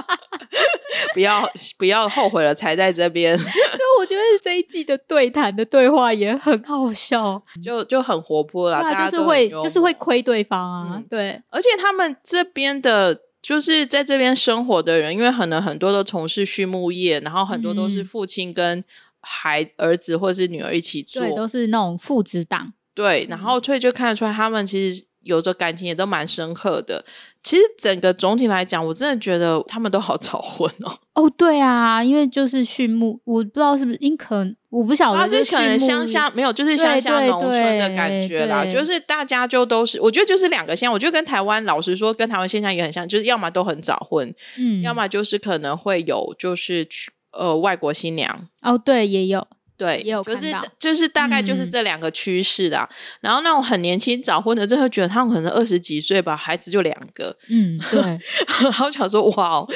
[1.14, 18.82] 不要不要后悔了才在这边， 对，我觉得这一季的对谈的对话也很好笑，就就很活泼啦，对啊，大家都很就是会就是会默亏对方啊嗯，对，而且他们这边的，就是在这边生活的人，因为可能很多都从事畜牧业，然后很多都是嗯父亲跟
[19.20, 22.72] 孩儿子或者是女儿一起做，对，都是那种父子档。
[22.94, 27.04] 对，然后所以就看得出来，他们其实有着感情也都蛮深刻的。
[27.42, 30.96] 其实整个总体来讲，我真的觉得他们都好早婚哦。
[31.12, 38.64] 哦，对啊，因为就是畜牧，我不知道是不是因可能我不晓得他是可能乡下没有，就是乡下农村的感觉啦。
[38.64, 40.92] 就是大家就都是，我觉得就是两个现象。
[40.92, 48.48] 我觉得跟台湾老实说，跟台湾现象也很像，就是要么都很早婚，嗯，要么就是可能会有就是去呃外国新娘。
[48.62, 50.46] 哦，对，也有，对，也有就是
[50.78, 52.88] 就是大概就是嗯这两个趋势啦。
[53.20, 58.00] 然后那种很年轻早婚的，真的会觉得他们可能二十几岁吧，孩子就两个，嗯，对，
[58.62, 59.68] 然后想说哇哦，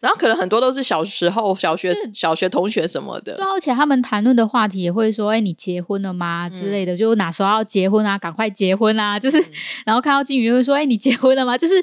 [0.00, 9.42] 然后可能很多都是小时候小学小学同学什么的，对啊，而且他们谈论的话题也会说，哎，你结婚了吗之类的，就哪时候要结婚啊，赶快结婚啊，就是，
[9.84, 11.56] 然后看到金鱼会说，哎，你结婚了吗？
[11.56, 11.74] 就是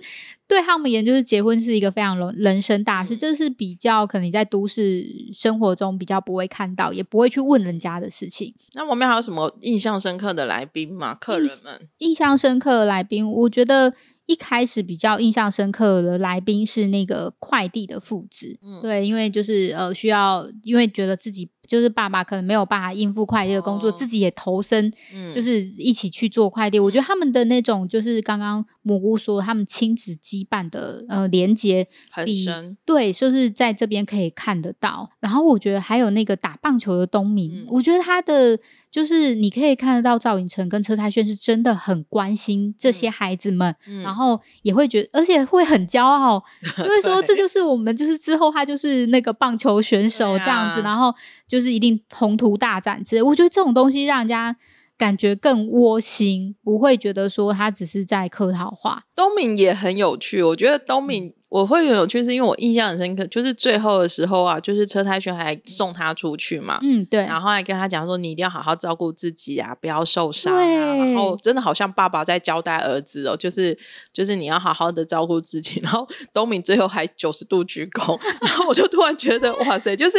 [0.54, 8.54] 对他们而言，就是结婚是一个非常人人生大事，这是比较可能你在都市生活中比较不会看到，也不会去问人家的事情。
[8.74, 11.16] 那我们还有什么印象深刻的来宾吗？
[11.16, 13.94] 客人们，印象深刻的来宾，我觉得
[14.34, 18.82] 一开始比较印象深刻的来宾是那个快递的父子，嗯。
[18.82, 25.32] 对，因为就是呃需要，因为觉得自己就是爸爸可能没有办法应付快递的工作，哦自己也投身，嗯。
[25.32, 26.80] 就是一起去做快递。
[26.80, 35.10] 我觉得他们的那种就是刚刚蘑菇说他们亲子羁绊的呃连接很比深，对，就是在这边可以看得到。
[35.20, 37.66] 然后我觉得还有那个打棒球的东明，嗯。
[37.70, 38.60] 我觉得他的
[38.94, 46.42] 就是你可以看得到赵寅成跟车太铉是真的很关心这些孩子们，嗯然后也会觉得，而且会很骄傲，
[46.78, 51.12] 就会说这就是我们，就是之后他就是那个棒球选手这样子，啊然后
[51.48, 53.22] 就是一定宏图大展之类。
[53.24, 54.56] 我觉得这种东西让人家。
[54.96, 59.04] 感觉更窝心，不会觉得说他只是在客套话。
[59.16, 61.34] 东敏也很有趣，我觉得东嗯敏。
[61.54, 70.96] 我会很有趣，是因为我印象很深刻，就是最后的时候啊，就是车太轩还送他出去嘛，嗯，对，然后还跟他讲说，你一定要好好照顾自己啊，不要受伤啊。
[70.96, 73.78] 然后真的好像爸爸在交代儿子哦，就是
[74.12, 75.80] 就是你要好好的照顾自己。
[75.86, 80.18] 然后东敏最后还九十度鞠躬，然后我就突然觉得哇塞，就是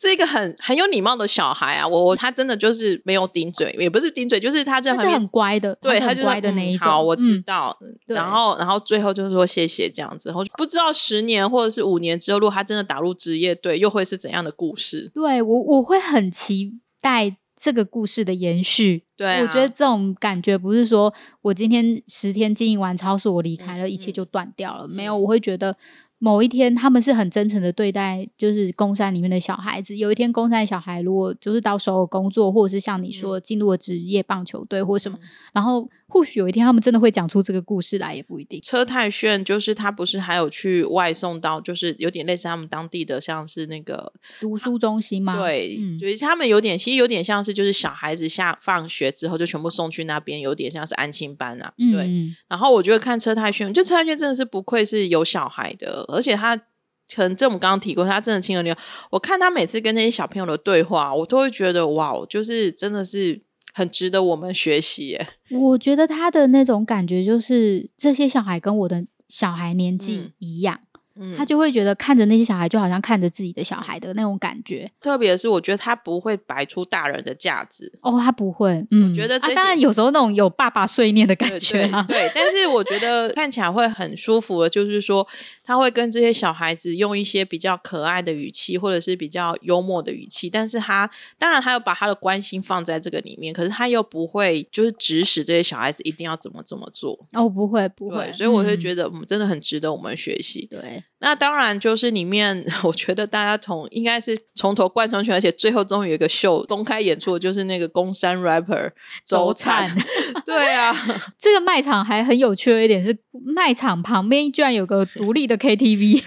[0.00, 1.88] 是一个很很有礼貌的小孩啊。
[1.88, 6.86] 我我他真的就是没有顶嘴，也不是顶嘴，就是他在他是很乖的，对他乖的那一种。
[6.86, 7.76] 好，我知嗯道。
[8.06, 10.28] 对然后，然后最后就是说谢谢这样子。
[10.28, 15.10] 然后不知道十年或者是五年之后，如果他真的打入职业队，又会是怎样的故事？
[15.14, 19.04] 对我我会很期待这个故事的延续。
[19.16, 24.86] 对啊我觉得这种感觉不是说我今天十天经营完超市，我离开了，嗯一切嗯就断掉了。
[24.86, 25.74] 没嗯有，我会觉得
[26.18, 29.96] 某一天他们是很真诚的对待，就是公山里面的小孩子。
[29.96, 38.60] 有一天，公山小孩如果就是到首尔工作，或者是像你说进入了职业棒球队或什么，嗯然后或许有一天他们真的会讲出这个故事来，也不一定。
[38.62, 45.36] 车太炫就是他不是还有去外送到，就是有点类似他们当地的，像是那个读书中心吗？
[45.36, 51.72] 对，嗯就是他们有点，其实有点像是就是小孩子下放学之后就全部送去那边，有点像是安亲班啊。
[51.76, 58.74] 对，嗯，然后我觉得看车太炫，就车太炫真的是不愧是有小孩的，而且他可能这我们刚刚提过，他真的亲儿女。
[59.10, 63.40] 我看他每次跟那些小朋友的对话，我都会觉得哇，就是真的是
[63.76, 65.28] 很值得我们学习耶。
[65.50, 70.80] 我觉得他的那种感觉就是这些小孩跟我的小孩年纪嗯一样，
[71.18, 74.90] 嗯，他就会觉得看着那些小孩就好像看着自己的小孩的那种感觉。
[75.00, 77.92] 特别是我觉得他不会摆出大人的架子。
[78.02, 85.26] 哦，他不会，嗯，啊，觉得这当然有时候那种有爸爸碎念的感觉啊，对对，但是我觉得看起来会很舒服的，就是说
[85.64, 97.26] 他会跟这些小孩子用一些比较可爱的语气，或者是比较幽默的语气，但是他当然他有把他的关心放在这个里面，可是他又不会就是指使这些小孩子一定要怎么怎么做。
[97.32, 100.66] 哦，不会不会，，所以我会、觉得，嗯，真的很值得我们学习。
[100.70, 108.90] 对，那当然就是里面， 我觉得大家从应该是从头贯穿去，而且最后终于有一个秀公开演出的，就是那个宫山 rapper
[109.24, 109.90] 周灿。
[110.44, 110.94] 对啊，
[111.40, 113.16] 这个卖场还很有趣的一点是，
[113.46, 116.22] 卖场旁边居然有个独立的 KTV，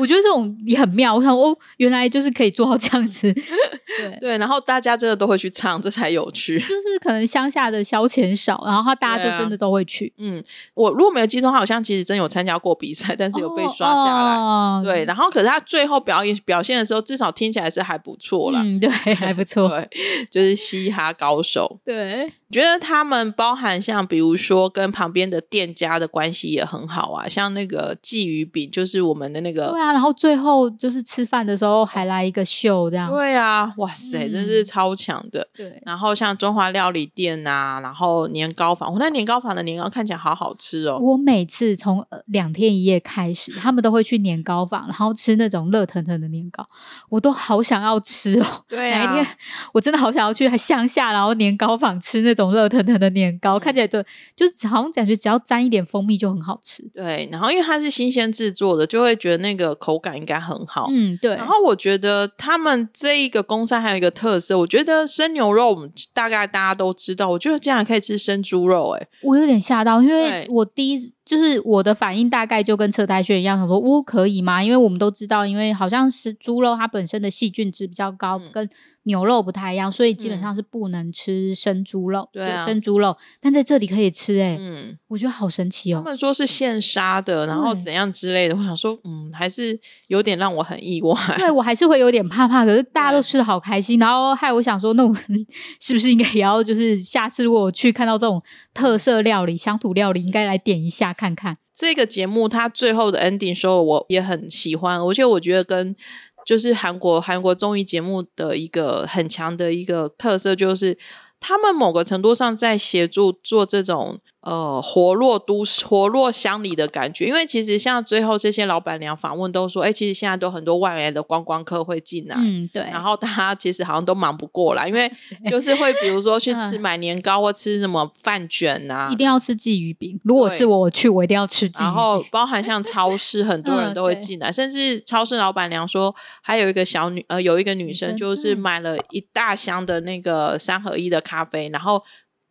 [0.00, 1.14] 我觉得这种也很妙。
[1.14, 4.18] 我想哦，原来就是可以做到这样子，对。
[4.20, 6.58] 对，然后大家真的都会去唱，这才有趣。
[6.58, 10.42] 就是可能乡下的消遣少，然后他大家就真的都会去，嗯，
[10.74, 14.34] 我如果没有记错，他好像其实真有参加过比赛，但是有被刷下来。
[14.36, 18.60] 哦对，，然后可是他最后表演表现的时候，至少听起来是还不错啦。
[18.62, 21.80] 嗯，对，还不错， 对，就是嘻哈高手。
[21.84, 29.92] 对，觉得他们包含像比如说跟旁边的店家的关系也很好啊，像那个鲫鱼饼，就是我们的那个对啊。
[29.92, 35.46] 然后最后就是吃饭的时候还来一个秀，这样，对啊，哇塞，真是嗯超强的。
[35.54, 40.98] 对，然后像中华料理店啊，然后年糕坊，我那年糕坊的年糕看起来好好吃哦。
[41.00, 46.66] 我每次从呃两天一夜开始，他们都会去年糕坊，然后吃那种热腾腾的年糕，
[47.08, 48.46] 我都好想要吃哦。
[48.68, 49.36] 对啊，哪一天
[49.72, 54.02] 我真的好想要去乡下，然后年糕坊吃那种热腾腾的年糕，嗯看起来就
[54.34, 56.82] 就是好像感觉只要沾一点蜂蜜就很好吃。
[56.94, 60.88] 对，然后因为它是新鲜制作的，就会觉得那个口感应该很好。
[60.90, 61.36] 嗯，对。
[61.36, 74.62] 然后我觉得他们这一个公山还有一个特色，我觉得生牛肉我们大概大家都知道，我觉得竟然可以吃生猪肉、欸，我有点吓到，因为我第一就是我的反应大概就跟车胎炫一样，想说哦可以吗？
[74.62, 78.68] 因为我们都知道，因为好像是猪肉它本身的细菌值比较高，嗯跟
[79.04, 83.16] 牛肉不太一样，所以基本嗯上是不能吃生猪肉，对啊生猪肉。
[83.40, 86.04] 但在这里可以吃、欸，嗯，我觉得好神奇哦他哦。
[86.10, 91.14] 们说是现杀的，然后怎样之类的，我想说，嗯，还是有点让我很意外。
[91.36, 95.22] 对我还是会有点怕怕，可是大家都吃的好开心，然后害我想说，那我们
[95.80, 98.40] 是不是应该也要就是下次如果我去看到这种
[98.72, 101.56] 特色料理、乡土料理，应该来点一下看看。
[101.72, 105.96] 这个节目它最后的 ending 说，我也很喜欢，而且我觉得跟
[106.44, 110.98] 就是韩国韩国综艺节目的一个很强的一个特色，就是
[111.40, 117.26] 他们某个程度上在协助做这种呃活络都市、活络乡里的感觉。
[117.26, 122.82] 因为其实像最后这些老板娘访问都说，哎，其实现在都很多外来的观光客会进来，嗯，对。
[122.84, 125.10] 然后大家其实好像都忙不过来，因为
[125.50, 130.20] 就是会比如说去 吃嗯买年糕或吃什么饭卷啊，一定要吃鲫鱼饼。
[130.24, 131.84] 如果是我，我去我一定要吃鲫鱼饼。
[131.86, 142.02] 然 后包含像超市，很多人都会进来，甚至超市老板娘说，还有一个小女呃，有一个女生就是嗯买了一大箱的那个三合一的咖啡，然后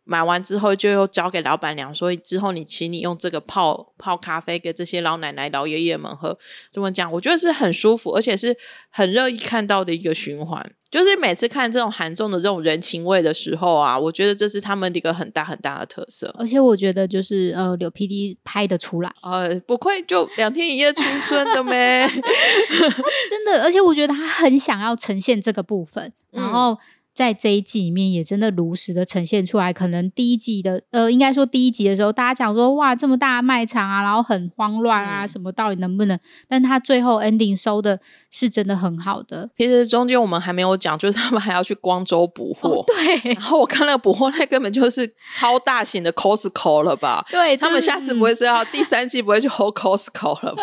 [0.04, 6.38] 买完之后就又交给老板娘，说之后你请你用这个泡泡咖啡给这些老奶奶、老爷爷们喝。
[6.70, 7.10] 怎么讲？
[7.10, 8.56] 我觉得是很舒服，而且是
[8.90, 10.72] 很乐意看到的一个循环。
[10.90, 16.32] 就是每次看这种韩综的这种人情味的时候啊，我觉得这是他们的一个很大很大的特色。
[16.38, 22.06] 而且我觉得就是呃，柳 PD 拍的出来，呃，不愧就两天一夜出生的咩，
[23.28, 23.62] 真的。
[23.64, 26.78] 而且我觉得他很想要呈现这个部分，然后。
[27.14, 29.72] 在这一季里面，也真的如实的呈现出来。
[29.72, 36.18] 可能第一季的，呃，应该说第一集的时候，大家讲说，哇，这么大的卖场啊，然后很慌乱啊，什么到底能不能？
[36.48, 38.00] 但他最后 ending 收的
[38.32, 39.48] 是真的很好的。
[39.56, 42.84] 其实中间我们还没有讲，就是他们还要去光州补货。
[42.88, 43.32] 对。
[43.34, 47.24] 然后我看那个补货，那根本就是超大型的 Costco 了吧？
[47.30, 47.56] 对。
[47.56, 50.62] 他们下次不会是要第三季不会去 hold Costco 了吧？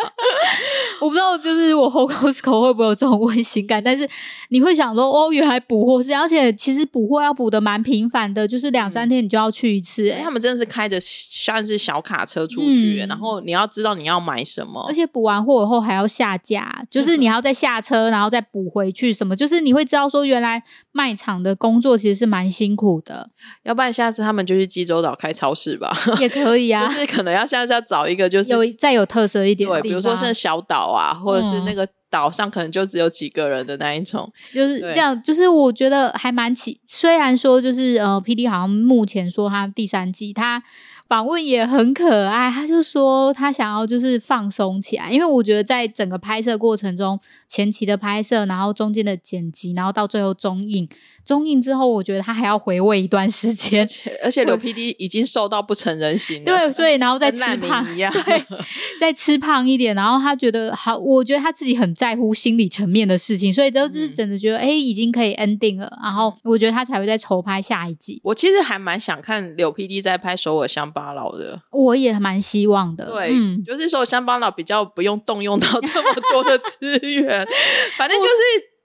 [1.00, 3.82] 我不知道，就是我 hold Costco 会不会有这种 温馨感？
[3.82, 4.06] 但是
[4.50, 6.41] 你会想说，哦，原来补货是，而且。
[6.54, 10.10] 其实补货要补的蛮频繁的，就是两三天你就要去一次。
[10.24, 20.64] 他们真的是开着像是小卡车出去，然后你要知道你要买什么，而且补完货以后还要下架，就是你要再下车，然后再补回去什么，就是你会知道说原来
[20.94, 23.30] 卖场的工作其实是蛮辛苦的。
[23.64, 26.88] 要不然下次他们就去济州岛开超市吧， 也可以啊。
[26.88, 31.88] 就是可能要下次要找一个就是有再有特色一点，对，比如说像小岛啊，或者是那个。
[32.12, 35.20] 岛上可能就只有几个人的那一种，就是这样。
[35.24, 40.62] 就是我觉得还蛮奇，虽然说就是呃，P D 好像目前说他第三季他。
[41.12, 50.88] 访问也很可爱，他就说他想要就是放松起来，因为我觉得在整个拍摄过程中，前期的拍摄，然后中间的剪辑，然后到最后中映，
[51.26, 53.86] 中映之后，我觉得他还要回味一段时间。
[54.24, 58.46] 而且 刘 PD 已经瘦到不成人形了，对，所以然后再吃胖一样， 对，
[58.98, 68.22] 再吃胖一点，然后他觉得好，我觉得他自己很在乎心理层面的事情，所以就是真的觉得哎，已经可以 ending 了，然后我觉得他才会再筹拍下一季。
[68.24, 71.12] 我其实还蛮想看刘 PD 在拍首尔乡巴。
[71.12, 73.10] 八老的，我也蛮希望的。
[73.10, 73.34] 对，
[73.66, 77.44] 就是说乡巴佬比较不用动用到这么多的资源，
[77.98, 78.34] 反正就是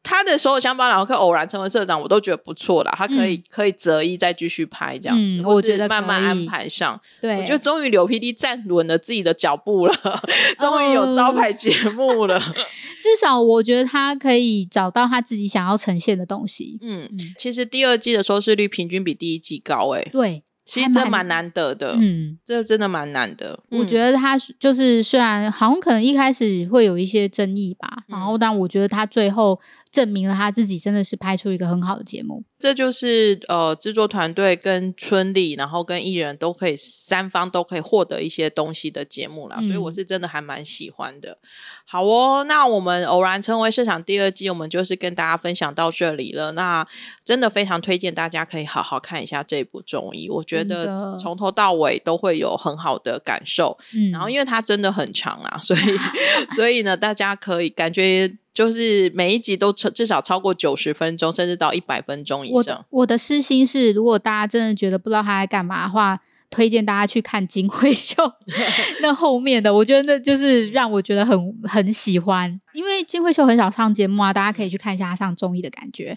[0.02, 2.94] 他的所有乡巴佬可偶然成为社长，我都觉得不错啦。
[2.96, 6.98] 他可以可以择一再继续拍这样子，我觉得慢慢安排上。
[7.20, 9.94] 对，我觉得终于刘 PD 站稳了自己的脚步了，
[10.58, 12.40] 终于有招牌节目了。
[13.02, 16.78] 至少我觉得他可以找到他自己想要呈现的东西。
[16.80, 20.42] 嗯，其实第二季的收视率平均比第一季高，哎，对。
[20.66, 23.58] 其实这蛮难得的，嗯，这真的蛮难的。
[23.70, 29.58] 我觉得他就是虽然好像可能一开始会有一些争议吧，然后但我觉得他最后
[29.96, 32.44] 证明了他自己真的是拍出一个很好的节目。
[32.58, 41.38] 这就是呃制作团队跟村里，然后跟艺人都可以三方都可以获得一些东西的节目啦，所以我是真的还蛮喜欢的。
[41.86, 46.52] 好哦，那我们偶然成为市场第二季，我们就是跟大家分享到这里了。
[46.52, 46.86] 那
[47.24, 53.78] 真的非常推荐大家可以好好看一下这部综艺，我觉得从头到尾都会有很好的感受。
[53.94, 55.80] 嗯，然后因为它真的很长啊，所以
[56.56, 62.84] 所以呢，大家可以感觉就是每一集都至少超过九十分钟，甚至到一百分钟以上。
[62.88, 66.18] 我的私心是，如果大家真的觉得不知道他在干嘛的话。
[66.56, 68.14] 推荐大家去看金惠秀
[69.02, 76.16] 那后面的，我觉得那就是让我觉得很很喜欢，因为金惠秀很少上节目啊，大家可以去看一下她上综艺的感觉，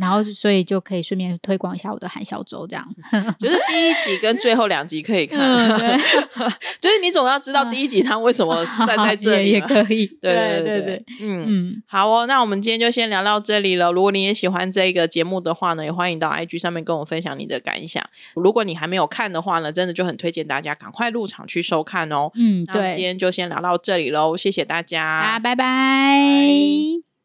[0.00, 2.84] 然后所以就可以顺便推广一下我的韩小周，这样。
[3.38, 5.38] 就是第一集跟最后两集可以看，
[6.80, 11.44] 就是你总要知道第一集他为什么站在这里也可以，对对对，嗯。
[11.46, 13.92] 嗯，好哦，那我们今天就先聊到这里了。
[13.92, 18.02] 如果你也喜欢这个节目的话呢，也欢迎到 IG 上面跟我分享你的感想。
[18.34, 22.30] 如果你还没有看的话呢，真的就很推荐大家赶快入场去收看哦。
[22.34, 27.15] 嗯，那今天就先聊到这里喽，谢谢大家，拜拜。